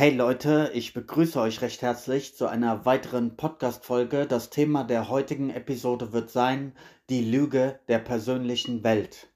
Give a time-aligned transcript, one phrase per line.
[0.00, 4.24] Hey Leute, ich begrüße euch recht herzlich zu einer weiteren Podcast-Folge.
[4.26, 6.72] Das Thema der heutigen Episode wird sein:
[7.10, 9.28] die Lüge der persönlichen Welt.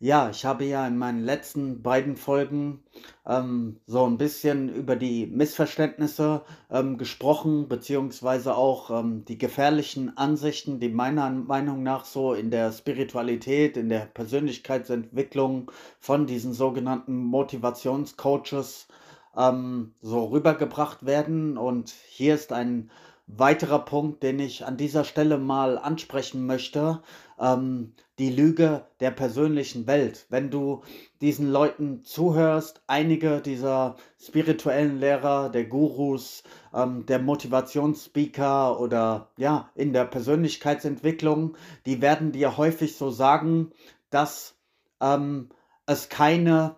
[0.00, 2.82] Ja, ich habe ja in meinen letzten beiden Folgen
[3.26, 10.78] ähm, so ein bisschen über die Missverständnisse ähm, gesprochen, beziehungsweise auch ähm, die gefährlichen Ansichten,
[10.78, 18.88] die meiner Meinung nach so in der Spiritualität, in der Persönlichkeitsentwicklung von diesen sogenannten Motivationscoaches
[19.36, 21.56] ähm, so rübergebracht werden.
[21.56, 22.90] Und hier ist ein
[23.26, 27.02] weiterer Punkt, den ich an dieser Stelle mal ansprechen möchte.
[27.38, 30.26] Ähm, die Lüge der persönlichen Welt.
[30.28, 30.82] Wenn du
[31.20, 36.42] diesen Leuten zuhörst, einige dieser spirituellen Lehrer, der Gurus,
[36.74, 43.72] ähm, der Motivationsspeaker oder ja, in der Persönlichkeitsentwicklung, die werden dir häufig so sagen,
[44.10, 44.54] dass
[45.00, 45.48] ähm,
[45.86, 46.76] es keine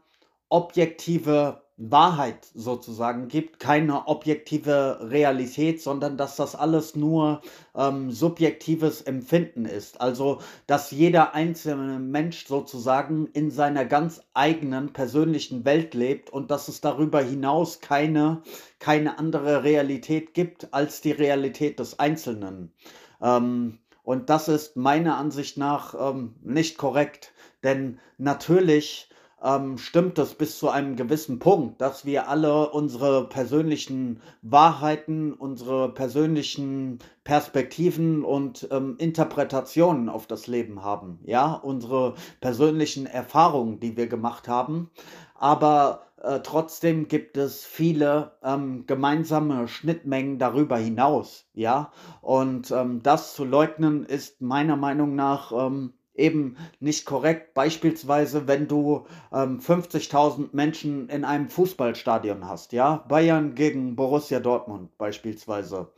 [0.49, 7.41] objektive Wahrheit sozusagen gibt, keine objektive Realität, sondern dass das alles nur
[7.75, 10.01] ähm, subjektives Empfinden ist.
[10.01, 16.69] Also, dass jeder einzelne Mensch sozusagen in seiner ganz eigenen persönlichen Welt lebt und dass
[16.69, 18.43] es darüber hinaus keine,
[18.79, 22.73] keine andere Realität gibt als die Realität des Einzelnen.
[23.21, 27.33] Ähm, und das ist meiner Ansicht nach ähm, nicht korrekt,
[27.65, 29.09] denn natürlich
[29.45, 35.93] ähm, stimmt es bis zu einem gewissen Punkt, dass wir alle unsere persönlichen Wahrheiten, unsere
[35.93, 44.07] persönlichen Perspektiven und ähm, Interpretationen auf das Leben haben, ja, unsere persönlichen Erfahrungen, die wir
[44.07, 44.91] gemacht haben.
[45.35, 51.93] Aber äh, trotzdem gibt es viele ähm, gemeinsame Schnittmengen darüber hinaus, ja.
[52.23, 57.55] Und ähm, das zu leugnen ist meiner Meinung nach ähm, eben nicht korrekt.
[57.55, 64.97] Beispielsweise, wenn du ähm, 50.000 Menschen in einem Fußballstadion hast, ja, Bayern gegen Borussia Dortmund
[64.99, 65.89] beispielsweise.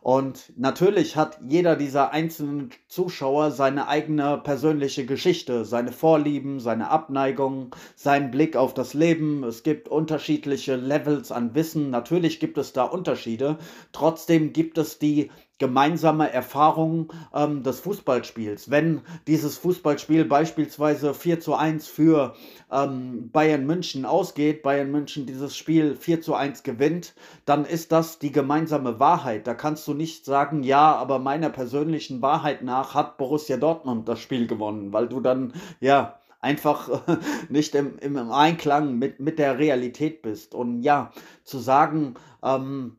[0.00, 7.70] Und natürlich hat jeder dieser einzelnen Zuschauer seine eigene persönliche Geschichte, seine Vorlieben, seine Abneigungen,
[7.94, 9.44] seinen Blick auf das Leben.
[9.44, 11.90] Es gibt unterschiedliche Levels an Wissen.
[11.90, 13.58] Natürlich gibt es da Unterschiede.
[13.92, 18.70] Trotzdem gibt es die gemeinsame Erfahrung ähm, des Fußballspiels.
[18.70, 22.34] Wenn dieses Fußballspiel beispielsweise 4 zu 1 für
[22.70, 28.18] ähm, Bayern München ausgeht, Bayern München dieses Spiel 4 zu 1 gewinnt, dann ist das
[28.18, 29.46] die gemeinsame Wahrheit.
[29.46, 34.20] Da kannst du nicht sagen, ja, aber meiner persönlichen Wahrheit nach hat Borussia Dortmund das
[34.20, 37.02] Spiel gewonnen, weil du dann, ja, einfach
[37.48, 40.54] nicht im, im Einklang mit, mit der Realität bist.
[40.54, 41.10] Und ja,
[41.44, 42.98] zu sagen, ähm,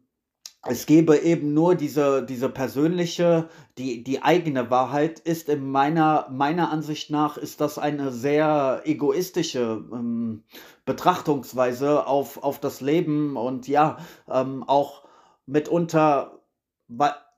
[0.69, 6.71] es gebe eben nur diese, diese persönliche, die, die eigene Wahrheit ist in meiner, meiner
[6.71, 10.43] Ansicht nach, ist das eine sehr egoistische ähm,
[10.85, 13.97] Betrachtungsweise auf, auf das Leben und ja,
[14.29, 15.03] ähm, auch
[15.45, 16.39] mitunter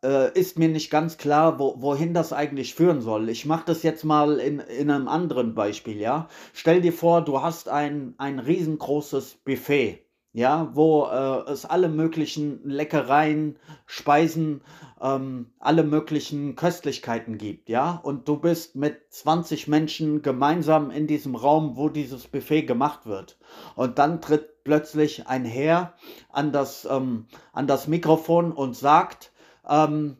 [0.04, 3.30] äh, ist mir nicht ganz klar, wo, wohin das eigentlich führen soll.
[3.30, 6.28] Ich mache das jetzt mal in, in einem anderen Beispiel, ja.
[6.54, 12.62] Stell dir vor, du hast ein, ein riesengroßes Buffet ja, wo äh, es alle möglichen
[12.64, 14.62] Leckereien, Speisen,
[15.02, 21.36] ähm, alle möglichen Köstlichkeiten gibt, ja, und du bist mit 20 Menschen gemeinsam in diesem
[21.36, 23.40] Raum, wo dieses Buffet gemacht wird.
[23.76, 25.94] Und dann tritt plötzlich ein Herr
[26.32, 29.32] an das, ähm, an das Mikrofon und sagt,
[29.68, 30.18] ähm,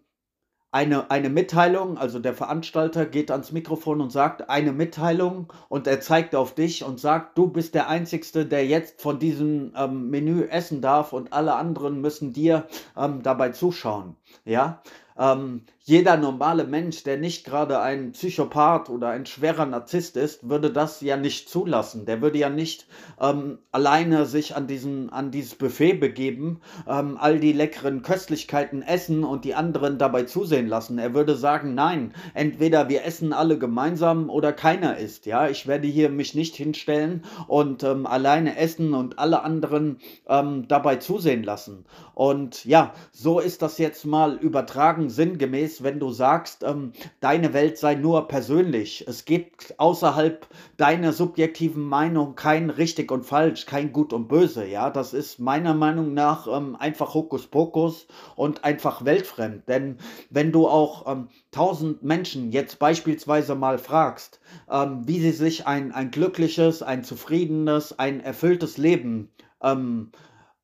[0.72, 6.00] eine, eine Mitteilung, also der Veranstalter geht ans Mikrofon und sagt eine Mitteilung und er
[6.00, 10.44] zeigt auf dich und sagt, du bist der Einzige, der jetzt von diesem ähm, Menü
[10.44, 14.16] essen darf und alle anderen müssen dir ähm, dabei zuschauen.
[14.46, 14.84] Ja,
[15.18, 20.70] ähm, jeder normale Mensch, der nicht gerade ein Psychopath oder ein schwerer Narzisst ist, würde
[20.72, 22.06] das ja nicht zulassen.
[22.06, 22.86] Der würde ja nicht
[23.20, 29.24] ähm, alleine sich an, diesen, an dieses Buffet begeben, ähm, all die leckeren Köstlichkeiten essen
[29.24, 31.00] und die anderen dabei zusehen lassen.
[31.00, 35.26] Er würde sagen, nein, entweder wir essen alle gemeinsam oder keiner isst.
[35.26, 39.98] Ja, ich werde hier mich nicht hinstellen und ähm, alleine essen und alle anderen
[40.28, 41.86] ähm, dabei zusehen lassen.
[42.14, 47.78] Und ja, so ist das jetzt mal übertragen sinngemäß wenn du sagst, ähm, deine Welt
[47.78, 49.06] sei nur persönlich.
[49.08, 50.48] Es gibt außerhalb
[50.78, 54.66] deiner subjektiven Meinung kein richtig und falsch, kein gut und böse.
[54.66, 59.68] Ja, das ist meiner Meinung nach ähm, einfach Hokuspokus und einfach weltfremd.
[59.68, 59.98] Denn
[60.30, 64.40] wenn du auch ähm, tausend Menschen jetzt beispielsweise mal fragst,
[64.70, 69.30] ähm, wie sie sich ein, ein glückliches, ein zufriedenes, ein erfülltes Leben
[69.62, 70.12] ähm,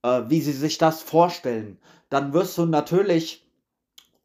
[0.04, 1.80] äh, wie sie sich das vorstellen,
[2.10, 3.45] dann wirst du natürlich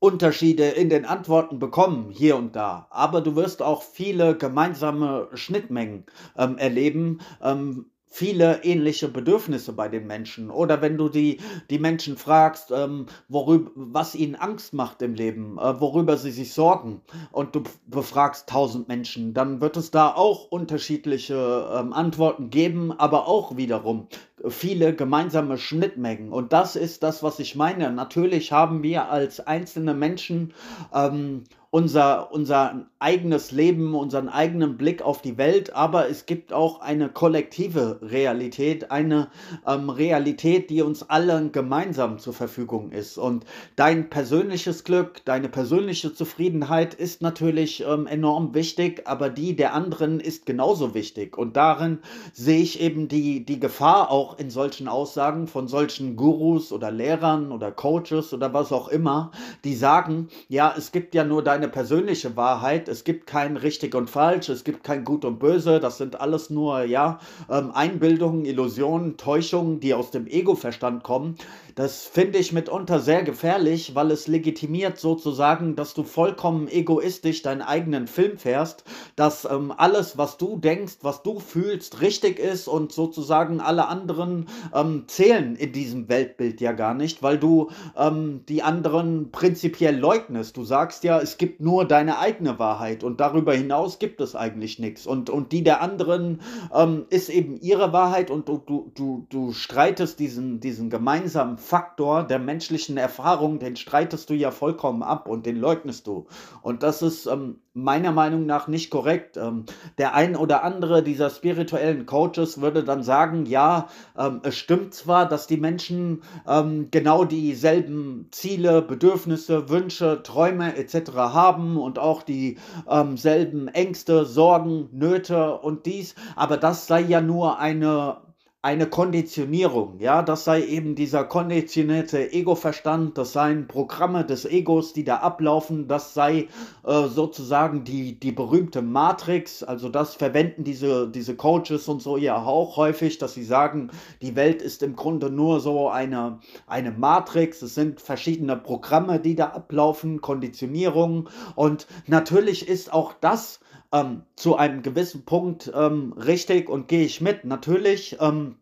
[0.01, 2.89] Unterschiede in den Antworten bekommen, hier und da.
[2.91, 6.07] Aber du wirst auch viele gemeinsame Schnittmengen
[6.37, 7.21] ähm, erleben.
[7.43, 10.51] Ähm, viele ähnliche Bedürfnisse bei den Menschen.
[10.51, 11.39] Oder wenn du die,
[11.71, 16.53] die Menschen fragst, ähm, worüber, was ihnen Angst macht im Leben, äh, worüber sie sich
[16.53, 22.93] sorgen, und du befragst tausend Menschen, dann wird es da auch unterschiedliche ähm, Antworten geben,
[22.93, 24.09] aber auch wiederum
[24.49, 26.33] viele gemeinsame Schnittmengen.
[26.33, 27.91] Und das ist das, was ich meine.
[27.93, 30.55] Natürlich haben wir als einzelne Menschen
[30.95, 36.81] ähm, unser, unser eigenes Leben, unseren eigenen Blick auf die Welt, aber es gibt auch
[36.81, 39.29] eine kollektive Realität, eine
[39.67, 43.19] ähm, Realität, die uns allen gemeinsam zur Verfügung ist.
[43.19, 43.45] Und
[43.77, 50.19] dein persönliches Glück, deine persönliche Zufriedenheit ist natürlich ähm, enorm wichtig, aber die der anderen
[50.19, 51.39] ist genauso wichtig.
[51.39, 52.01] Und darin
[52.33, 57.53] sehe ich eben die, die Gefahr auch in solchen Aussagen von solchen Gurus oder Lehrern
[57.53, 59.31] oder Coaches oder was auch immer,
[59.63, 62.89] die sagen, ja, es gibt ja nur dein deine persönliche Wahrheit.
[62.89, 65.79] Es gibt kein richtig und falsch, es gibt kein gut und böse.
[65.79, 67.21] Das sind alles nur, ja,
[67.51, 71.37] ähm, Einbildungen, Illusionen, Täuschungen, die aus dem Ego-Verstand kommen.
[71.81, 77.63] Das finde ich mitunter sehr gefährlich, weil es legitimiert sozusagen, dass du vollkommen egoistisch deinen
[77.63, 78.85] eigenen Film fährst,
[79.17, 84.49] dass ähm, alles, was du denkst, was du fühlst, richtig ist und sozusagen alle anderen
[84.75, 90.59] ähm, zählen in diesem Weltbild ja gar nicht, weil du ähm, die anderen prinzipiell leugnest.
[90.59, 94.81] Du sagst ja, es gibt nur deine eigene Wahrheit und darüber hinaus gibt es eigentlich
[94.81, 95.07] nichts.
[95.07, 96.43] Und, und die der anderen
[96.75, 102.25] ähm, ist eben ihre Wahrheit und du, du, du, du streitest diesen, diesen gemeinsamen Faktor
[102.25, 106.27] der menschlichen Erfahrung, den streitest du ja vollkommen ab und den leugnest du.
[106.63, 109.37] Und das ist ähm, meiner Meinung nach nicht korrekt.
[109.37, 113.87] Ähm, der ein oder andere dieser spirituellen Coaches würde dann sagen, ja,
[114.19, 121.13] ähm, es stimmt zwar, dass die Menschen ähm, genau dieselben Ziele, Bedürfnisse, Wünsche, Träume etc.
[121.15, 128.17] haben und auch dieselben Ängste, Sorgen, Nöte und dies, aber das sei ja nur eine
[128.63, 135.03] eine Konditionierung, ja, das sei eben dieser konditionierte Ego-Verstand, das seien Programme des Egos, die
[135.03, 136.49] da ablaufen, das sei
[136.85, 142.37] äh, sozusagen die, die berühmte Matrix, also das verwenden diese, diese Coaches und so ja
[142.37, 143.91] auch häufig, dass sie sagen,
[144.21, 149.37] die Welt ist im Grunde nur so eine, eine Matrix, es sind verschiedene Programme, die
[149.37, 153.61] da ablaufen, Konditionierungen und natürlich ist auch das
[153.93, 157.45] ähm, zu einem gewissen Punkt ähm, richtig und gehe ich mit.
[157.45, 158.57] Natürlich ähm,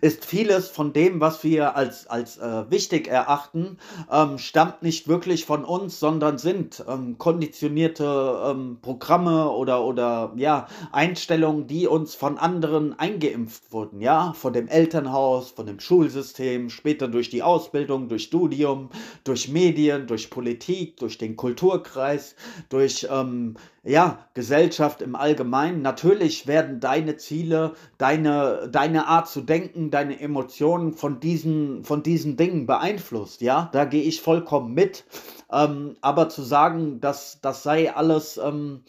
[0.00, 3.78] ist vieles von dem, was wir als, als äh, wichtig erachten,
[4.10, 10.66] ähm, stammt nicht wirklich von uns, sondern sind ähm, konditionierte ähm, Programme oder, oder ja,
[10.92, 17.08] Einstellungen, die uns von anderen eingeimpft wurden, ja, von dem Elternhaus, von dem Schulsystem, später
[17.08, 18.90] durch die Ausbildung, durch Studium,
[19.24, 22.34] durch Medien, durch Politik, durch den Kulturkreis,
[22.68, 23.56] durch ähm,
[23.88, 25.82] ja, Gesellschaft im Allgemeinen.
[25.82, 29.57] Natürlich werden deine Ziele, deine, deine Art zu denken,
[29.90, 33.40] deine Emotionen von diesen, von diesen Dingen beeinflusst.
[33.40, 35.04] Ja, da gehe ich vollkommen mit.
[35.50, 38.82] Ähm, aber zu sagen, dass das sei alles ähm,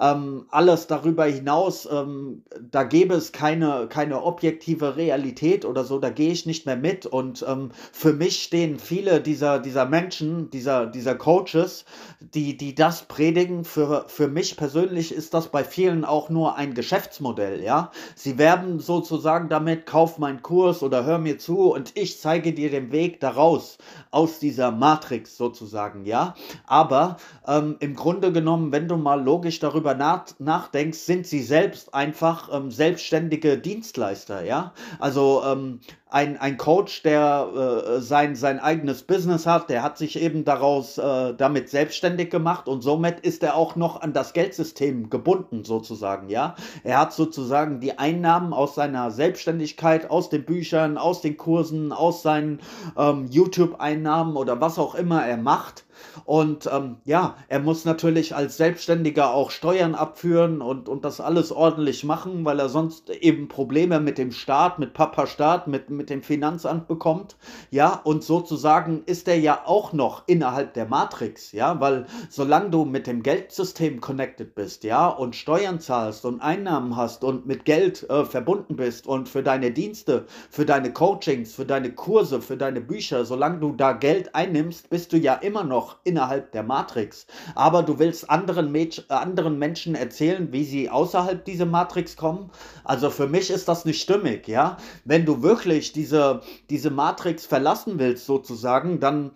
[0.00, 6.10] ähm, alles darüber hinaus, ähm, da gäbe es keine, keine objektive Realität oder so, da
[6.10, 7.06] gehe ich nicht mehr mit.
[7.06, 11.84] Und ähm, für mich stehen viele dieser, dieser Menschen, dieser, dieser Coaches,
[12.20, 16.74] die, die das predigen, für, für mich persönlich ist das bei vielen auch nur ein
[16.74, 17.90] Geschäftsmodell, ja.
[18.14, 22.70] Sie werben sozusagen damit, kauf meinen Kurs oder hör mir zu und ich zeige dir
[22.70, 23.78] den Weg daraus,
[24.10, 26.34] aus dieser Matrix sozusagen, ja.
[26.66, 27.16] Aber
[27.46, 31.94] ähm, im Grunde genommen, wenn du mal logisch darüber darüber nach, nachdenkst, sind sie selbst
[31.94, 34.72] einfach ähm, selbstständige Dienstleister, ja.
[34.98, 37.48] Also ähm, ein, ein Coach, der
[37.96, 42.68] äh, sein, sein eigenes Business hat, der hat sich eben daraus äh, damit selbstständig gemacht
[42.68, 46.54] und somit ist er auch noch an das Geldsystem gebunden, sozusagen, ja.
[46.84, 52.22] Er hat sozusagen die Einnahmen aus seiner Selbstständigkeit, aus den Büchern, aus den Kursen, aus
[52.22, 52.60] seinen
[52.96, 55.86] ähm, YouTube-Einnahmen oder was auch immer er macht
[56.24, 61.52] und ähm, ja, er muss natürlich als Selbstständiger auch Steuern abführen und, und das alles
[61.52, 66.10] ordentlich machen, weil er sonst eben Probleme mit dem Staat, mit Papa Staat, mit, mit
[66.10, 67.36] dem Finanzamt bekommt.
[67.70, 72.84] Ja, und sozusagen ist er ja auch noch innerhalb der Matrix, ja, weil solange du
[72.84, 78.08] mit dem Geldsystem connected bist, ja, und Steuern zahlst und Einnahmen hast und mit Geld
[78.10, 82.80] äh, verbunden bist und für deine Dienste, für deine Coachings, für deine Kurse, für deine
[82.80, 87.26] Bücher, solange du da Geld einnimmst, bist du ja immer noch innerhalb der Matrix.
[87.54, 92.50] Aber du willst anderen, Mädchen, äh, anderen Menschen erzählen, wie sie außerhalb dieser Matrix kommen.
[92.84, 94.76] Also für mich ist das nicht stimmig, ja.
[95.04, 99.32] Wenn du wirklich diese, diese Matrix verlassen willst, sozusagen, dann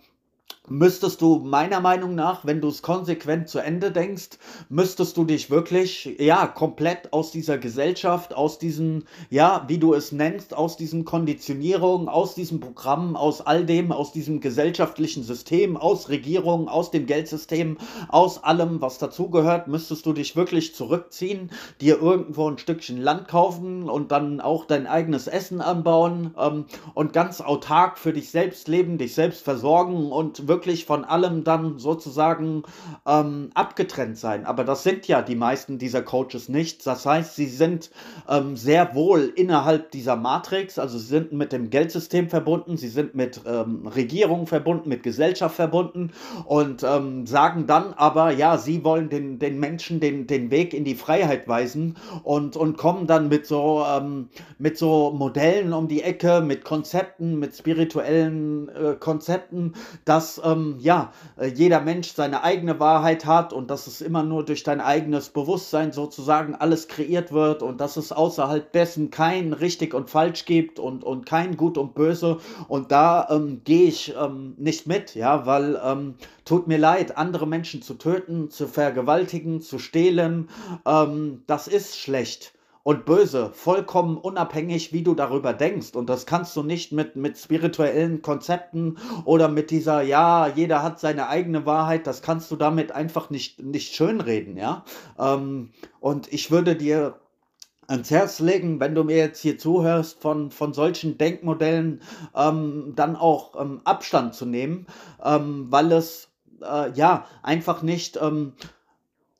[0.69, 4.37] müsstest du meiner Meinung nach, wenn du es konsequent zu Ende denkst,
[4.69, 10.11] müsstest du dich wirklich, ja, komplett aus dieser Gesellschaft, aus diesen, ja, wie du es
[10.11, 16.09] nennst, aus diesen Konditionierungen, aus diesen Programmen, aus all dem, aus diesem gesellschaftlichen System, aus
[16.09, 17.77] Regierungen, aus dem Geldsystem,
[18.07, 21.49] aus allem, was dazugehört, müsstest du dich wirklich zurückziehen,
[21.81, 27.13] dir irgendwo ein Stückchen Land kaufen und dann auch dein eigenes Essen anbauen ähm, und
[27.13, 32.63] ganz autark für dich selbst leben, dich selbst versorgen und wirklich von allem dann sozusagen
[33.07, 34.45] ähm, abgetrennt sein.
[34.45, 36.85] Aber das sind ja die meisten dieser Coaches nicht.
[36.85, 37.91] Das heißt, sie sind
[38.29, 43.15] ähm, sehr wohl innerhalb dieser Matrix, also sie sind mit dem Geldsystem verbunden, sie sind
[43.15, 46.11] mit ähm, Regierung verbunden, mit Gesellschaft verbunden
[46.45, 50.83] und ähm, sagen dann aber, ja, sie wollen den, den Menschen den, den Weg in
[50.83, 56.03] die Freiheit weisen und, und kommen dann mit so, ähm, mit so Modellen um die
[56.03, 59.73] Ecke, mit Konzepten, mit spirituellen äh, Konzepten,
[60.05, 64.45] dass ähm, ja, äh, jeder Mensch seine eigene Wahrheit hat und dass es immer nur
[64.45, 69.93] durch dein eigenes Bewusstsein sozusagen alles kreiert wird und dass es außerhalb dessen kein richtig
[69.93, 72.37] und falsch gibt und, und kein gut und böse.
[72.67, 77.47] Und da ähm, gehe ich ähm, nicht mit, ja, weil ähm, tut mir leid, andere
[77.47, 80.49] Menschen zu töten, zu vergewaltigen, zu stehlen,
[80.85, 85.95] ähm, das ist schlecht und böse, vollkommen unabhängig, wie du darüber denkst.
[85.95, 90.99] Und das kannst du nicht mit, mit spirituellen Konzepten oder mit dieser, ja, jeder hat
[90.99, 94.83] seine eigene Wahrheit, das kannst du damit einfach nicht, nicht schönreden, ja.
[95.19, 97.19] Ähm, und ich würde dir
[97.87, 102.01] ans Herz legen, wenn du mir jetzt hier zuhörst, von, von solchen Denkmodellen
[102.35, 104.87] ähm, dann auch ähm, Abstand zu nehmen,
[105.23, 106.29] ähm, weil es
[106.63, 108.53] äh, ja einfach nicht ähm,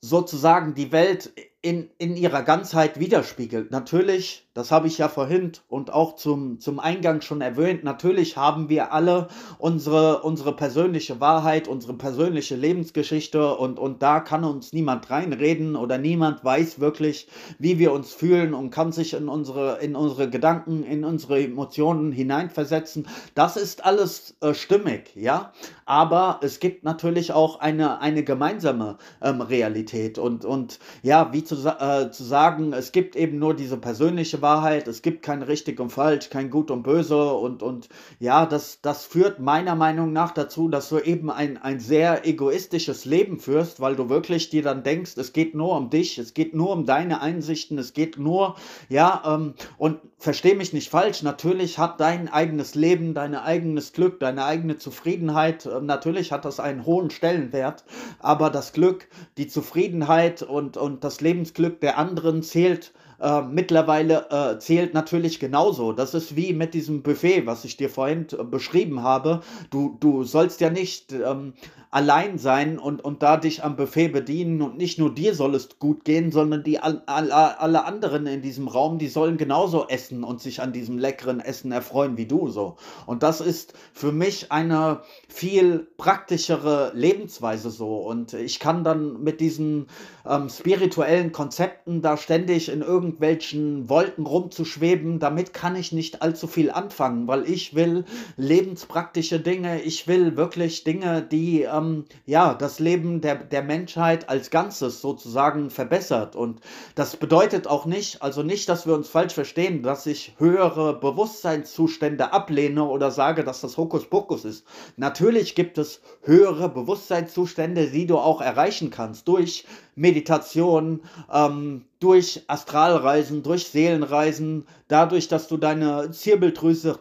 [0.00, 1.32] sozusagen die Welt
[1.62, 3.70] in, in ihrer Ganzheit widerspiegelt.
[3.70, 7.84] Natürlich das habe ich ja vorhin und auch zum, zum Eingang schon erwähnt.
[7.84, 9.28] Natürlich haben wir alle
[9.58, 15.96] unsere, unsere persönliche Wahrheit, unsere persönliche Lebensgeschichte und, und da kann uns niemand reinreden oder
[15.96, 17.28] niemand weiß wirklich,
[17.58, 22.12] wie wir uns fühlen und kann sich in unsere, in unsere Gedanken, in unsere Emotionen
[22.12, 23.08] hineinversetzen.
[23.34, 25.52] Das ist alles äh, stimmig, ja.
[25.86, 31.68] Aber es gibt natürlich auch eine, eine gemeinsame ähm, Realität und, und ja, wie zu,
[31.68, 35.90] äh, zu sagen, es gibt eben nur diese persönliche Wahrheit, es gibt kein richtig und
[35.90, 40.68] falsch, kein gut und böse und, und ja, das, das führt meiner Meinung nach dazu,
[40.68, 45.12] dass du eben ein, ein sehr egoistisches Leben führst, weil du wirklich dir dann denkst,
[45.16, 48.56] es geht nur um dich, es geht nur um deine Einsichten, es geht nur,
[48.88, 54.20] ja, ähm, und versteh mich nicht falsch, natürlich hat dein eigenes Leben, dein eigenes Glück,
[54.20, 57.84] deine eigene Zufriedenheit, äh, natürlich hat das einen hohen Stellenwert,
[58.18, 64.58] aber das Glück, die Zufriedenheit und, und das Lebensglück der anderen zählt äh, mittlerweile äh,
[64.58, 65.92] zählt natürlich genauso.
[65.92, 69.40] Das ist wie mit diesem Buffet, was ich dir vorhin äh, beschrieben habe.
[69.70, 71.54] Du, du sollst ja nicht ähm,
[71.92, 75.78] allein sein und, und da dich am Buffet bedienen und nicht nur dir soll es
[75.78, 80.24] gut gehen, sondern die all, all, alle anderen in diesem Raum, die sollen genauso essen
[80.24, 82.76] und sich an diesem leckeren Essen erfreuen wie du so.
[83.04, 87.98] Und das ist für mich eine viel praktischere Lebensweise so.
[87.98, 89.88] Und ich kann dann mit diesen
[90.26, 96.70] ähm, spirituellen Konzepten da ständig in irgendwelchen Wolken rumzuschweben, damit kann ich nicht allzu viel
[96.70, 98.06] anfangen, weil ich will
[98.38, 104.28] lebenspraktische Dinge, ich will wirklich Dinge, die ähm, ähm, ja, das Leben der, der Menschheit
[104.28, 106.36] als Ganzes sozusagen verbessert.
[106.36, 106.60] Und
[106.94, 112.32] das bedeutet auch nicht, also nicht, dass wir uns falsch verstehen, dass ich höhere Bewusstseinszustände
[112.32, 114.64] ablehne oder sage, dass das Hokuspokus ist.
[114.96, 123.42] Natürlich gibt es höhere Bewusstseinszustände, die du auch erreichen kannst durch Meditation, ähm, durch Astralreisen,
[123.42, 126.98] durch Seelenreisen, dadurch, dass du deine Zirbeldrüse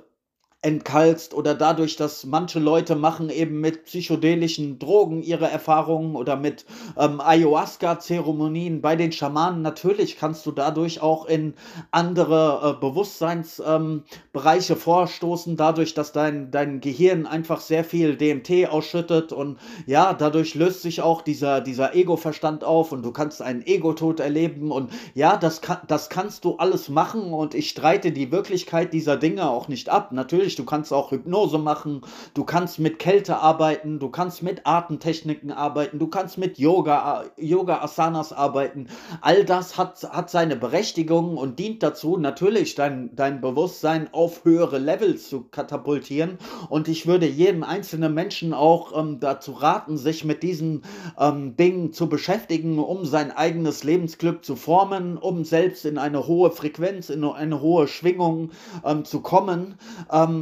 [0.64, 6.66] entkalkst oder dadurch, dass manche Leute machen eben mit psychedelischen Drogen ihre Erfahrungen oder mit
[6.98, 9.64] ähm, Ayahuasca-Zeremonien bei den Schamanen.
[9.64, 11.56] Natürlich kannst du dadurch auch in
[11.90, 19.34] andere äh, Bewusstseinsbereiche ähm, vorstoßen, dadurch, dass dein, dein Gehirn einfach sehr viel DMT ausschüttet
[19.34, 24.20] und ja, dadurch löst sich auch dieser, dieser Ego-Verstand auf und du kannst einen Ego-Tod
[24.20, 28.94] erleben und ja, das, kann, das kannst du alles machen und ich streite die Wirklichkeit
[28.94, 30.12] dieser Dinge auch nicht ab.
[30.12, 32.02] Natürlich natürlich, du kannst auch Hypnose machen,
[32.34, 37.82] du kannst mit Kälte arbeiten, du kannst mit Atemtechniken arbeiten, du kannst mit Yoga, Yoga
[37.82, 38.88] Asanas arbeiten.
[39.22, 44.78] All das hat, hat seine Berechtigung und dient dazu, natürlich dein, dein Bewusstsein auf höhere
[44.78, 46.38] Levels zu katapultieren.
[46.70, 50.84] Und ich würde jedem einzelnen Menschen auch ähm, dazu raten, sich mit diesen
[51.20, 56.52] ähm, Dingen zu beschäftigen, um sein eigenes Lebensglück zu formen, um selbst in eine hohe
[56.52, 58.52] Frequenz, in eine hohe Schwingung
[58.84, 59.76] ähm, zu kommen.
[60.12, 60.41] Ähm,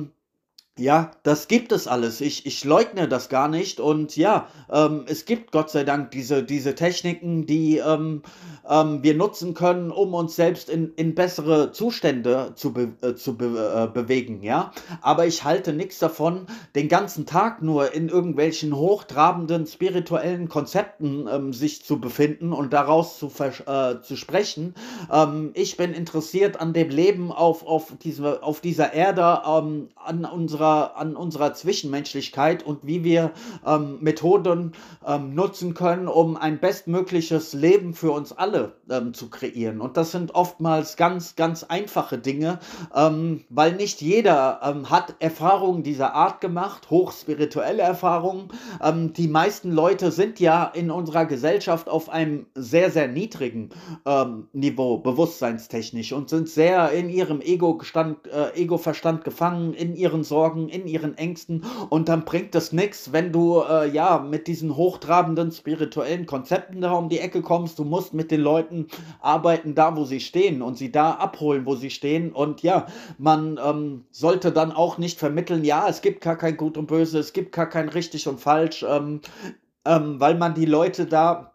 [0.80, 2.22] Ja, das gibt es alles.
[2.22, 3.82] Ich, ich leugne das gar nicht.
[3.82, 8.22] Und ja, ähm, es gibt Gott sei Dank diese, diese Techniken, die ähm,
[8.68, 13.36] ähm, wir nutzen können, um uns selbst in, in bessere Zustände zu, be äh, zu
[13.36, 14.42] be äh, bewegen.
[14.42, 14.72] Ja,
[15.02, 21.52] aber ich halte nichts davon, den ganzen Tag nur in irgendwelchen hochtrabenden spirituellen Konzepten ähm,
[21.52, 23.30] sich zu befinden und daraus zu,
[23.66, 24.76] äh, zu sprechen.
[25.12, 30.24] Ähm, ich bin interessiert an dem Leben auf, auf, diese, auf dieser Erde, ähm, an
[30.24, 33.32] unserer unserer, an unserer Zwischenmenschlichkeit und wie wir
[33.66, 34.74] ähm, Methoden
[35.06, 39.82] ähm, nutzen können, um ein bestmögliches Leben für uns alle ähm, zu kreieren.
[39.82, 42.60] Und das sind oftmals ganz, ganz einfache Dinge,
[42.96, 48.50] ähm, weil nicht jeder ähm, hat Erfahrungen dieser Art gemacht, hochspirituelle Erfahrungen.
[48.82, 53.70] Ähm, die meisten Leute sind ja in unserer Gesellschaft auf einem sehr, sehr niedrigen
[54.54, 58.80] Niveau, bewusstseinstechnisch, und sind sehr in ihrem Ego-Verstand äh, Ego
[59.24, 63.62] gefangen, in ihren Sorgen Sorgen, in ihren Ängsten und dann bringt es nichts, wenn du
[63.62, 67.80] äh, ja mit diesen hochtrabenden spirituellen Konzepten da um die Ecke kommst.
[67.80, 68.88] Du musst mit den Leuten
[69.22, 72.32] arbeiten, da wo sie stehen und sie da abholen, wo sie stehen.
[72.32, 72.88] Und ja,
[73.18, 77.20] man ähm, sollte dann auch nicht vermitteln, ja, es gibt gar kein Gut und Böse,
[77.20, 79.22] es gibt gar kein richtig und falsch, ähm,
[79.86, 81.54] ähm, weil man die Leute da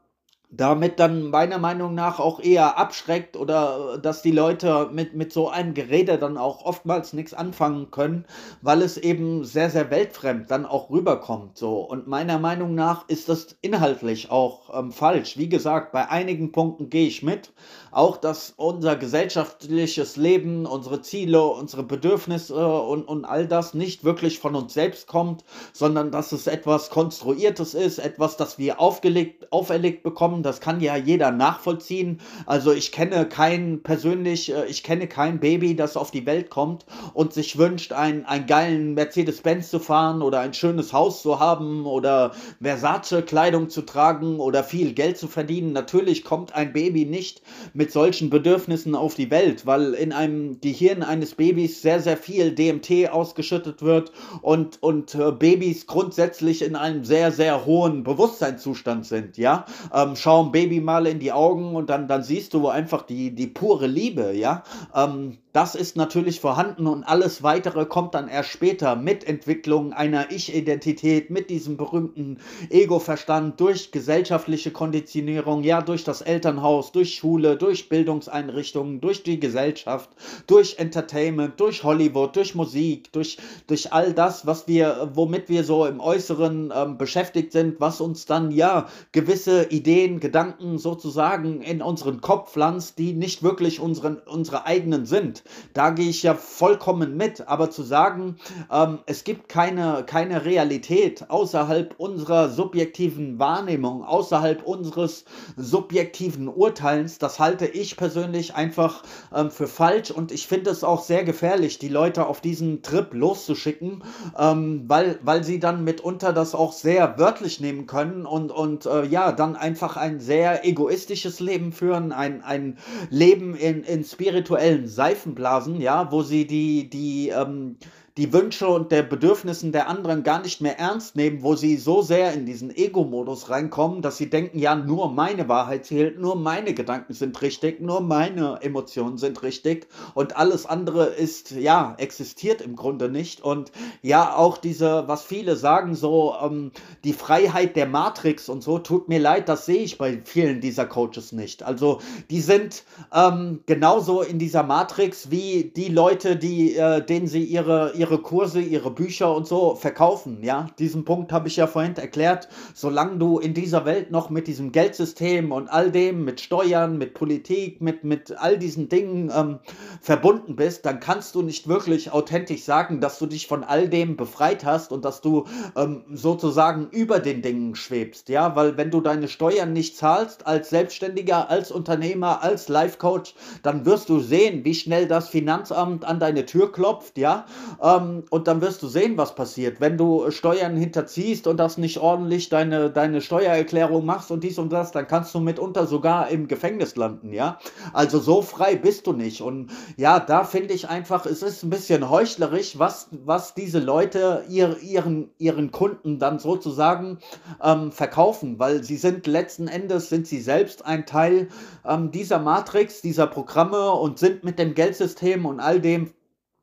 [0.57, 5.33] damit dann meiner Meinung nach auch eher abschreckt oder äh, dass die Leute mit, mit
[5.33, 8.25] so einem Gerede dann auch oftmals nichts anfangen können,
[8.63, 11.59] weil es eben sehr, sehr weltfremd dann auch rüberkommt.
[11.59, 11.81] So.
[11.81, 15.37] Und meiner Meinung nach ist das inhaltlich auch ähm, falsch.
[15.37, 17.53] Wie gesagt, bei einigen Punkten gehe ich mit.
[17.91, 24.41] Auch, dass unser gesellschaftliches Leben, unsere Ziele, unsere Bedürfnisse und, und all das nicht wirklich
[24.41, 30.03] von uns selbst kommt, sondern dass es etwas Konstruiertes ist, etwas, das wir aufgelegt, auferlegt
[30.03, 32.21] bekommen das kann ja jeder nachvollziehen.
[32.47, 36.87] Also ich kenne kein persönlich, äh, ich kenne kein Baby, das auf die Welt kommt
[37.15, 41.87] und sich wünscht, einen, einen geilen Mercedes-Benz zu fahren oder ein schönes Haus zu haben
[41.87, 42.33] oder
[42.63, 45.73] Versace-Kleidung zu tragen oder viel Geld zu verdienen.
[45.73, 47.43] Natürlich kommt ein Baby nicht
[47.73, 52.55] mit solchen Bedürfnissen auf die Welt, weil in einem Gehirn eines Babys sehr, sehr viel
[52.55, 59.39] DMT ausgeschüttet wird und, und äh, Babys grundsätzlich in einem sehr, sehr hohen Bewusstseinszustand sind,
[59.39, 59.65] ja.
[59.93, 63.35] Ähm, schau schau Baby mal in die Augen und dann, dann siehst du einfach die,
[63.35, 64.65] die pure Liebe, ja.
[64.95, 70.33] Ähm, das ist natürlich vorhanden und alles weitere kommt dann erst später mit Entwicklung einer
[70.33, 72.39] Ich-Identität, mit diesem berühmten
[72.71, 80.11] Ego-Verstand, durch gesellschaftliche Konditionierung, ja, durch das Elternhaus, durch Schule, durch Bildungseinrichtungen, durch die Gesellschaft,
[80.49, 85.87] durch Entertainment, durch Hollywood, durch Musik, durch, durch all das, was wir, womit wir so
[85.87, 92.21] im Äußeren ähm, beschäftigt sind, was uns dann ja gewisse Ideen, Gedanken sozusagen in unseren
[92.21, 95.45] Kopf pflanzt, die nicht wirklich unseren, unsere eigenen sind.
[95.73, 97.49] Da gehe ich ja vollkommen mit.
[97.49, 98.37] Aber zu sagen,
[98.71, 105.25] ähm, es gibt keine, keine Realität außerhalb unserer subjektiven Wahrnehmung, außerhalb unseres
[105.57, 109.03] subjektiven Urteilens, das halte ich persönlich einfach
[109.35, 110.11] ähm, für falsch.
[110.11, 114.03] Und ich finde es auch sehr gefährlich, die Leute auf diesen Trip loszuschicken,
[114.39, 119.05] ähm, weil, weil sie dann mitunter das auch sehr wörtlich nehmen können und, und äh,
[119.07, 122.79] ja, dann einfach ein sehr egoistisches Leben führen, ein, ein
[123.11, 127.77] Leben in, in spirituellen Seifen Seifenblasen, ja, wo sie die, die, ähm,
[128.17, 132.01] die Wünsche und der Bedürfnissen der anderen gar nicht mehr ernst nehmen, wo sie so
[132.01, 136.75] sehr in diesen Ego-Modus reinkommen, dass sie denken, ja, nur meine Wahrheit zählt, nur meine
[136.75, 142.77] Gedanken sind richtig, nur meine Emotionen sind richtig und alles andere ist, ja, existiert im
[142.77, 143.41] Grunde nicht.
[143.41, 146.71] Und ja, auch diese, was viele sagen, so ähm,
[147.03, 150.87] die Freiheit der Matrix und so, tut mir leid, das sehe ich bei vielen dieser
[150.87, 151.65] Coaches nicht.
[151.65, 151.99] Also
[152.31, 157.93] die sind ähm, genauso in dieser Matrix wie die Leute, die, äh, denen sie ihre,
[157.95, 160.43] ihre ihre Kurse, ihre Bücher und so verkaufen.
[160.43, 162.49] Ja, diesen Punkt habe ich ja vorhin erklärt.
[162.75, 167.15] Solange du in dieser Welt noch mit diesem Geldsystem und all dem, mit Steuern, mit
[167.15, 169.59] Politik, mit, mit all diesen Dingen ähm,
[170.03, 174.19] verbunden bist, dann kannst du nicht wirklich authentisch sagen, dass du dich von all dem
[174.19, 178.29] befreit hast und dass du ähm, sozusagen über den Dingen schwebst.
[178.29, 183.35] Ja, weil wenn du deine Steuern nicht zahlst als Selbstständiger, als Unternehmer, als Life Coach,
[183.63, 187.17] dann wirst du sehen, wie schnell das Finanzamt an deine Tür klopft.
[187.17, 187.47] Ja,
[187.81, 189.81] äh, ähm, und dann wirst du sehen, was passiert.
[189.81, 194.73] Wenn du Steuern hinterziehst und das nicht ordentlich deine, deine Steuererklärung machst und dies und
[194.73, 197.59] das, dann kannst du mitunter sogar im Gefängnis landen, ja.
[197.93, 199.41] Also so frei bist du nicht.
[199.41, 204.45] Und ja, da finde ich einfach, es ist ein bisschen heuchlerisch, was, was diese Leute
[204.49, 207.19] ihr, ihren, ihren Kunden dann sozusagen
[207.63, 211.49] ähm, verkaufen, weil sie sind letzten Endes, sind sie selbst ein Teil
[211.87, 216.13] ähm, dieser Matrix, dieser Programme und sind mit dem Geldsystem und all dem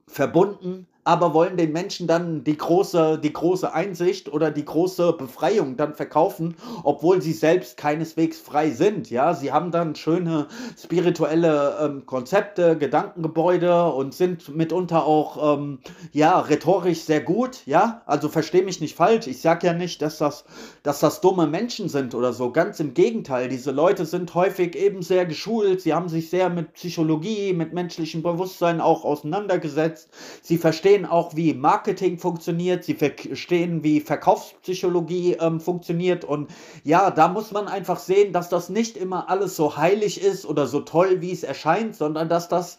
[0.08, 5.75] verbunden aber wollen den Menschen dann die große, die große Einsicht oder die große Befreiung
[5.75, 9.09] dann verkaufen, obwohl sie selbst keineswegs frei sind.
[9.09, 15.79] Ja, sie haben dann schöne spirituelle ähm, Konzepte, Gedankengebäude und sind mitunter auch ähm,
[16.11, 17.65] ja rhetorisch sehr gut.
[17.65, 19.25] Ja, also verstehe mich nicht falsch.
[19.25, 20.45] Ich sage ja nicht, dass das,
[20.83, 22.51] dass das dumme Menschen sind oder so.
[22.51, 23.49] Ganz im Gegenteil.
[23.49, 25.81] Diese Leute sind häufig eben sehr geschult.
[25.81, 30.09] Sie haben sich sehr mit Psychologie, mit menschlichem Bewusstsein auch auseinandergesetzt.
[30.43, 36.25] Sie verstehen verstehen auch, wie Marketing funktioniert, sie verstehen, wie Verkaufspsychologie ähm, funktioniert.
[36.25, 36.51] Und
[36.84, 40.67] ja, da muss man einfach sehen, dass das nicht immer alles so heilig ist oder
[40.67, 42.77] so toll, wie es erscheint, sondern dass das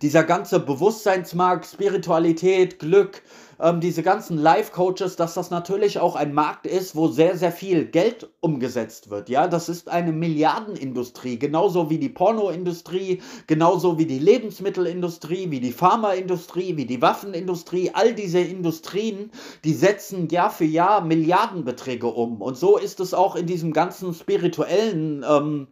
[0.00, 3.22] dieser ganze Bewusstseinsmarkt, Spiritualität, Glück,
[3.62, 7.86] ähm, diese ganzen Life-Coaches, dass das natürlich auch ein Markt ist, wo sehr, sehr viel
[7.86, 9.28] Geld umgesetzt wird.
[9.28, 15.72] Ja, das ist eine Milliardenindustrie, genauso wie die Pornoindustrie, genauso wie die Lebensmittelindustrie, wie die
[15.72, 17.92] Pharmaindustrie, wie die Waffenindustrie.
[17.94, 19.30] All diese Industrien,
[19.64, 22.42] die setzen Jahr für Jahr Milliardenbeträge um.
[22.42, 25.68] Und so ist es auch in diesem ganzen spirituellen ähm,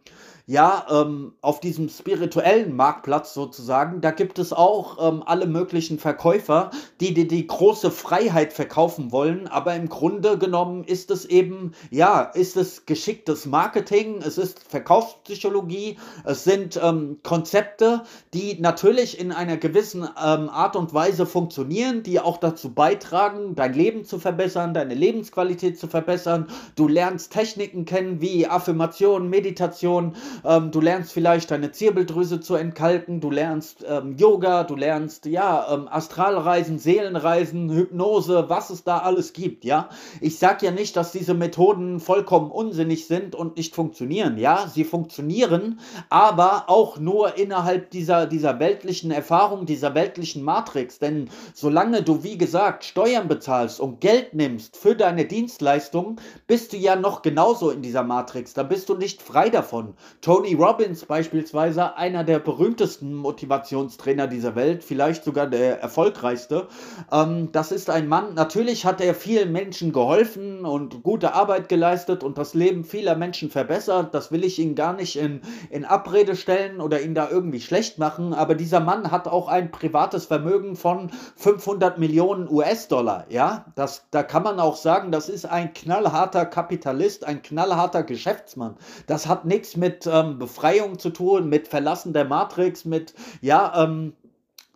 [0.51, 6.71] ja, ähm, auf diesem spirituellen Marktplatz sozusagen, da gibt es auch ähm, alle möglichen Verkäufer,
[6.99, 12.23] die dir die große Freiheit verkaufen wollen, aber im Grunde genommen ist es eben, ja,
[12.23, 18.01] ist es geschicktes Marketing, es ist Verkaufspsychologie, es sind ähm, Konzepte,
[18.33, 23.73] die natürlich in einer gewissen ähm, Art und Weise funktionieren, die auch dazu beitragen, dein
[23.73, 26.47] Leben zu verbessern, deine Lebensqualität zu verbessern.
[26.75, 33.21] Du lernst Techniken kennen wie Affirmation, Meditation, ähm, du lernst vielleicht deine Zirbeldrüse zu entkalken,
[33.21, 39.33] du lernst ähm, Yoga, du lernst ja ähm, Astralreisen, Seelenreisen, Hypnose, was es da alles
[39.33, 39.89] gibt, ja.
[40.19, 44.67] Ich sag ja nicht, dass diese Methoden vollkommen unsinnig sind und nicht funktionieren, ja.
[44.67, 50.99] Sie funktionieren, aber auch nur innerhalb dieser, dieser weltlichen Erfahrung, dieser weltlichen Matrix.
[50.99, 56.77] Denn solange du, wie gesagt, Steuern bezahlst und Geld nimmst für deine Dienstleistungen, bist du
[56.77, 58.53] ja noch genauso in dieser Matrix.
[58.53, 59.93] Da bist du nicht frei davon.
[60.31, 66.69] Tony Robbins beispielsweise, einer der berühmtesten Motivationstrainer dieser Welt, vielleicht sogar der erfolgreichste.
[67.11, 72.23] Ähm, das ist ein Mann, natürlich hat er vielen Menschen geholfen und gute Arbeit geleistet
[72.23, 74.13] und das Leben vieler Menschen verbessert.
[74.13, 77.99] Das will ich ihn gar nicht in, in Abrede stellen oder ihn da irgendwie schlecht
[77.99, 83.25] machen, aber dieser Mann hat auch ein privates Vermögen von 500 Millionen US-Dollar.
[83.27, 88.77] Ja, das, da kann man auch sagen, das ist ein knallharter Kapitalist, ein knallharter Geschäftsmann.
[89.07, 94.13] Das hat nichts mit ähm, Befreiung zu tun, mit Verlassen der Matrix, mit, ja, ähm,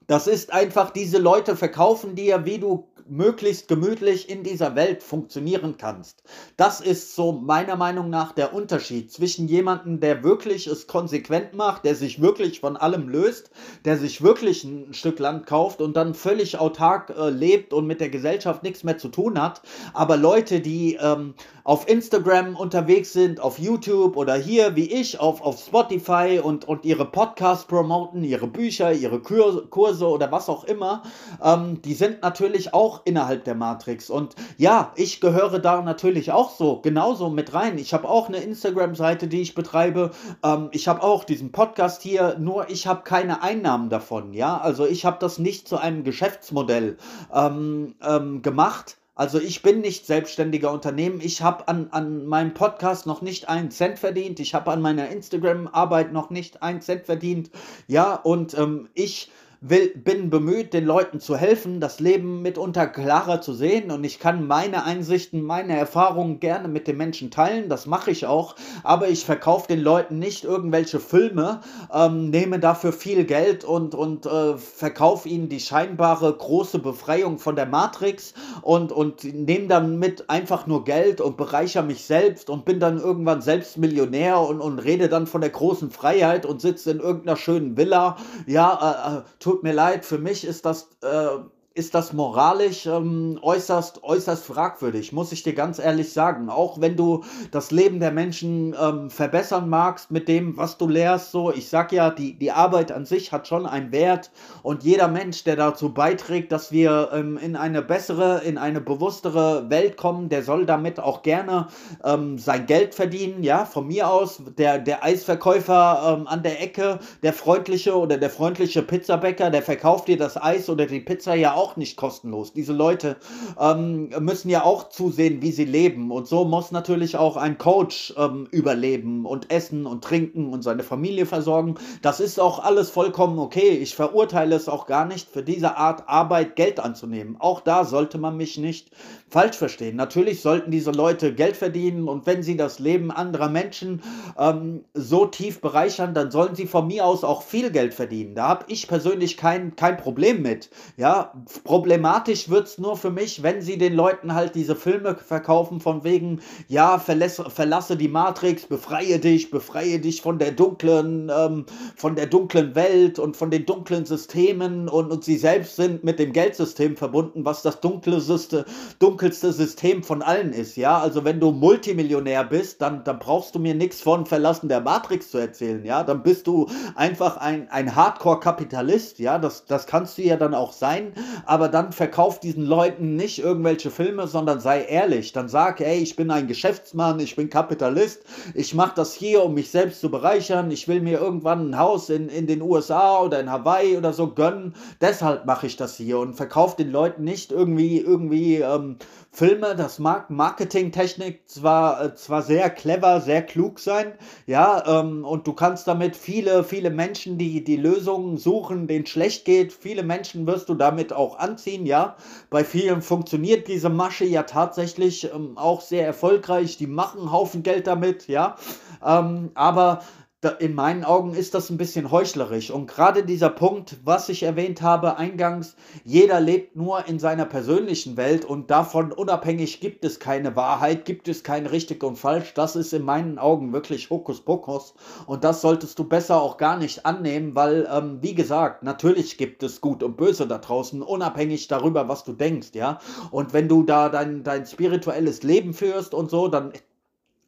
[0.07, 5.75] das ist einfach, diese Leute verkaufen dir, wie du möglichst gemütlich in dieser Welt funktionieren
[5.77, 6.23] kannst.
[6.57, 11.85] Das ist so meiner Meinung nach der Unterschied zwischen jemandem, der wirklich es konsequent macht,
[11.85, 13.51] der sich wirklich von allem löst,
[13.85, 18.01] der sich wirklich ein Stück Land kauft und dann völlig autark äh, lebt und mit
[18.01, 19.61] der Gesellschaft nichts mehr zu tun hat.
[19.93, 25.41] Aber Leute, die ähm, auf Instagram unterwegs sind, auf YouTube oder hier wie ich auf,
[25.41, 31.03] auf Spotify und, und ihre Podcasts promoten, ihre Bücher, ihre Kurse oder was auch immer,
[31.43, 34.11] ähm, die sind natürlich auch auch innerhalb der Matrix.
[34.11, 37.79] Und ja, ich gehöre da natürlich auch so, genauso mit rein.
[37.79, 40.11] Ich habe auch eine Instagram-Seite, die ich betreibe.
[40.43, 44.33] Ähm, ich habe auch diesen Podcast hier, nur ich habe keine Einnahmen davon.
[44.33, 46.97] Ja, also ich habe das nicht zu einem Geschäftsmodell
[47.33, 48.97] ähm, ähm, gemacht.
[49.15, 51.21] Also ich bin nicht selbstständiger Unternehmen.
[51.21, 54.41] Ich habe an, an meinem Podcast noch nicht einen Cent verdient.
[54.41, 57.49] Ich habe an meiner Instagram-Arbeit noch nicht einen Cent verdient.
[57.87, 59.31] Ja, und ähm, ich
[59.67, 63.89] will, bin bemüht, den Leuten zu helfen, das Leben mitunter klarer zu sehen.
[63.89, 68.25] Und ich kann meine Einsichten, meine Erfahrungen gerne mit den Menschen teilen, das mache ich
[68.27, 73.95] auch, aber ich verkaufe den Leuten nicht irgendwelche Filme, ähm, nehme dafür viel Geld und,
[73.95, 79.97] und äh, verkaufe ihnen die scheinbare große Befreiung von der Matrix und, und nehme dann
[79.97, 84.61] mit einfach nur Geld und bereichere mich selbst und bin dann irgendwann selbst Millionär und,
[84.61, 89.17] und rede dann von der großen Freiheit und sitze in irgendeiner schönen Villa, ja, äh,
[89.17, 89.21] äh
[89.55, 91.37] tut mir leid, für mich ist das äh,
[91.75, 96.49] ist das moralisch ähm, äußerst, äußerst fragwürdig, muss ich dir ganz ehrlich sagen.
[96.49, 101.31] Auch wenn du das Leben der Menschen ähm, verbessern magst mit dem, was du lehrst,
[101.31, 104.31] so, ich sag ja, die, die Arbeit an sich hat schon einen Wert
[104.63, 109.69] und jeder Mensch, der dazu beiträgt, dass wir ähm, in eine bessere, in eine bewusstere
[109.69, 111.67] Welt kommen, der soll damit auch gerne
[112.05, 116.99] ähm, sein Geld verdienen, ja, von mir aus, der, der Eisverkäufer ähm, an der Ecke,
[117.21, 121.53] der freundliche oder der freundliche Pizzabäcker, der verkauft dir das Eis oder die Pizza ja
[121.53, 122.53] auch auch nicht kostenlos.
[122.53, 123.17] Diese Leute
[123.59, 126.11] ähm, müssen ja auch zusehen, wie sie leben.
[126.11, 130.83] Und so muss natürlich auch ein Coach ähm, überleben und essen und trinken und seine
[130.83, 131.75] Familie versorgen.
[132.03, 133.69] Das ist auch alles vollkommen okay.
[133.69, 137.37] Ich verurteile es auch gar nicht, für diese Art Arbeit Geld anzunehmen.
[137.39, 138.91] Auch da sollte man mich nicht
[139.27, 139.95] falsch verstehen.
[139.95, 144.03] Natürlich sollten diese Leute Geld verdienen und wenn sie das Leben anderer Menschen
[144.37, 148.35] ähm, so tief bereichern, dann sollen sie von mir aus auch viel Geld verdienen.
[148.35, 150.69] Da habe ich persönlich kein, kein Problem mit.
[150.97, 155.79] Ja, problematisch wird es nur für mich, wenn sie den Leuten halt diese Filme verkaufen
[155.79, 161.65] von wegen, ja, verlasse, verlasse die Matrix, befreie dich, befreie dich von der dunklen, ähm,
[161.95, 166.19] von der dunklen Welt und von den dunklen Systemen und, und sie selbst sind mit
[166.19, 168.63] dem Geldsystem verbunden, was das dunkle System,
[168.99, 170.99] dunkelste System von allen ist, ja.
[170.99, 175.31] Also wenn du Multimillionär bist, dann, dann brauchst du mir nichts von Verlassen der Matrix
[175.31, 176.03] zu erzählen, ja.
[176.03, 179.37] Dann bist du einfach ein, ein Hardcore-Kapitalist, ja.
[179.37, 181.13] Das, das kannst du ja dann auch sein,
[181.45, 185.31] aber dann verkauf diesen Leuten nicht irgendwelche Filme, sondern sei ehrlich.
[185.31, 189.53] Dann sag, ey, ich bin ein Geschäftsmann, ich bin Kapitalist, ich mache das hier, um
[189.53, 193.39] mich selbst zu bereichern, ich will mir irgendwann ein Haus in, in den USA oder
[193.39, 197.51] in Hawaii oder so gönnen, deshalb mache ich das hier und verkauf den Leuten nicht
[197.51, 198.97] irgendwie, irgendwie ähm,
[199.31, 204.13] Filme, das mag Marketingtechnik zwar, äh, zwar sehr clever, sehr klug sein,
[204.47, 209.43] ja, ähm, und du kannst damit viele, viele Menschen, die die Lösungen suchen, denen schlecht
[209.43, 212.15] geht, viele Menschen wirst du damit auch anziehen, ja.
[212.51, 217.63] Bei vielen funktioniert diese Masche ja tatsächlich ähm, auch sehr erfolgreich, die machen einen Haufen
[217.63, 218.55] Geld damit, ja.
[219.03, 220.03] Ähm, aber
[220.49, 222.71] in meinen Augen ist das ein bisschen heuchlerisch.
[222.71, 228.17] Und gerade dieser Punkt, was ich erwähnt habe eingangs, jeder lebt nur in seiner persönlichen
[228.17, 232.53] Welt und davon unabhängig gibt es keine Wahrheit, gibt es kein richtig und falsch.
[232.53, 234.93] Das ist in meinen Augen wirklich Hokuspokus.
[235.27, 239.63] Und das solltest du besser auch gar nicht annehmen, weil, ähm, wie gesagt, natürlich gibt
[239.63, 242.99] es Gut und Böse da draußen, unabhängig darüber, was du denkst, ja.
[243.31, 246.73] Und wenn du da dein, dein spirituelles Leben führst und so, dann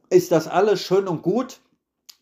[0.10, 1.60] ist das alles schön und gut.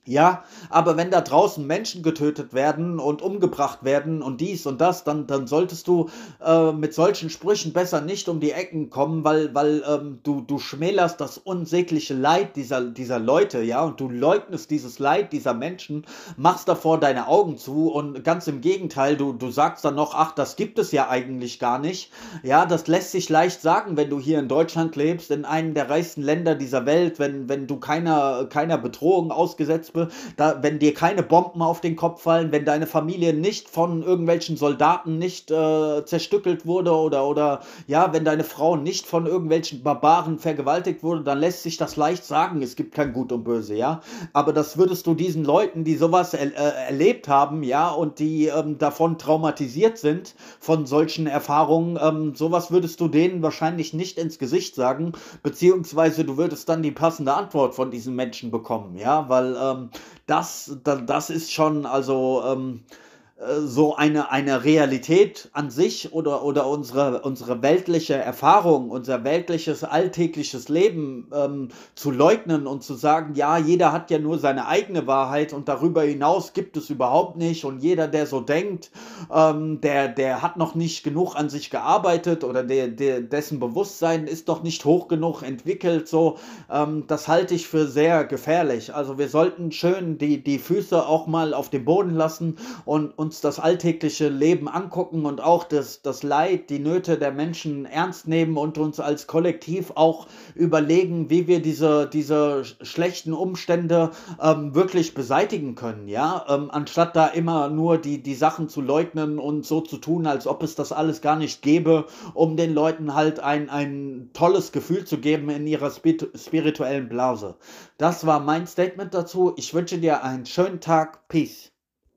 [0.07, 5.03] Ja, aber wenn da draußen Menschen getötet werden und umgebracht werden und dies und das,
[5.03, 6.09] dann, dann solltest du
[6.45, 10.59] äh, mit solchen Sprüchen besser nicht um die Ecken kommen, weil, weil ähm, du, du
[10.59, 16.05] schmälerst das unsägliche Leid dieser, dieser Leute, ja, und du leugnest dieses Leid dieser Menschen,
[16.37, 20.33] machst davor deine Augen zu und ganz im Gegenteil, du, du sagst dann noch, ach,
[20.33, 22.11] das gibt es ja eigentlich gar nicht.
[22.43, 25.89] Ja, das lässt sich leicht sagen, wenn du hier in Deutschland lebst, in einem der
[25.89, 30.93] reichsten Länder dieser Welt, wenn, wenn du keiner, keiner Bedrohung ausgesetzt Wespe, da, wenn dir
[30.93, 36.05] keine Bomben auf den Kopf fallen, wenn deine Familie nicht von irgendwelchen Soldaten nicht äh,
[36.05, 41.39] zerstückelt wurde oder, oder ja, wenn deine Frau nicht von irgendwelchen Barbaren vergewaltigt wurde, dann
[41.39, 44.01] lässt sich das leicht sagen, es gibt kein Gut und Böse, ja.
[44.33, 48.47] Aber das würdest du diesen Leuten, die sowas er, äh, erlebt haben, ja, und die
[48.47, 54.39] ähm, davon traumatisiert sind, von solchen Erfahrungen, ähm, sowas würdest du denen wahrscheinlich nicht ins
[54.39, 59.55] Gesicht sagen, beziehungsweise du würdest dann die passende Antwort von diesen Menschen bekommen, ja, weil
[59.55, 59.84] ähm,
[60.25, 63.04] das, das ist schon, also ähm, äh,
[63.37, 70.69] so eine, eine Realität an sich oder, oder unsere, unsere weltliche Erfahrung, unser weltliches alltägliches
[70.69, 75.51] Leben ähm, zu leugnen und zu sagen, ja, jeder hat ja nur seine eigene Wahrheit
[75.51, 78.89] und darüber hinaus gibt es überhaupt nicht und jeder, der so denkt,
[79.29, 84.27] ähm, der, der hat noch nicht genug an sich gearbeitet oder der, der, dessen Bewusstsein
[84.27, 86.37] ist noch nicht hoch genug entwickelt, so,
[86.71, 88.93] ähm, das halte ich für sehr gefährlich.
[88.93, 93.24] Also wir sollten schön die, die Füße auch mal auf den Boden lassen und, und
[93.25, 98.27] uns das alltägliche Leben angucken und auch das, das Leid, die Nöte der Menschen ernst
[98.27, 105.15] nehmen und uns als Kollektiv auch überlegen, wie wir diese, diese schlechten Umstände ähm, wirklich
[105.15, 109.81] beseitigen können, ja, ähm, anstatt da immer nur die, die Sachen zu leugnen und so
[109.81, 113.71] zu tun, als ob es das alles gar nicht gäbe, um den Leuten halt ein,
[113.71, 117.55] ein tolles Gefühl zu geben in ihrer spirituellen Blase.
[117.97, 119.53] Das war mein Statement dazu.
[119.57, 121.27] Ich wünsche dir einen schönen Tag.
[121.27, 121.74] Peace.